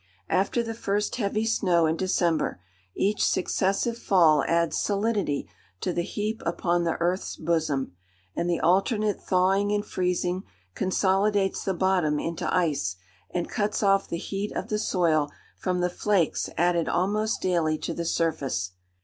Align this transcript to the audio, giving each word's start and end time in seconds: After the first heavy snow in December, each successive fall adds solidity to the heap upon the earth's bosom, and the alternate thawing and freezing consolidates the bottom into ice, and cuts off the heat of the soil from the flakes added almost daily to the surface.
After 0.31 0.63
the 0.63 0.73
first 0.73 1.17
heavy 1.17 1.45
snow 1.45 1.85
in 1.85 1.95
December, 1.95 2.59
each 2.95 3.23
successive 3.23 3.99
fall 3.99 4.43
adds 4.47 4.79
solidity 4.79 5.47
to 5.81 5.93
the 5.93 6.01
heap 6.01 6.41
upon 6.43 6.85
the 6.85 6.97
earth's 6.99 7.35
bosom, 7.35 7.93
and 8.35 8.49
the 8.49 8.59
alternate 8.61 9.21
thawing 9.21 9.71
and 9.71 9.85
freezing 9.85 10.41
consolidates 10.73 11.63
the 11.63 11.75
bottom 11.75 12.19
into 12.19 12.51
ice, 12.51 12.95
and 13.29 13.47
cuts 13.47 13.83
off 13.83 14.09
the 14.09 14.17
heat 14.17 14.51
of 14.53 14.69
the 14.69 14.79
soil 14.79 15.29
from 15.55 15.81
the 15.81 15.87
flakes 15.91 16.49
added 16.57 16.89
almost 16.89 17.39
daily 17.43 17.77
to 17.77 17.93
the 17.93 18.03
surface. 18.05 18.71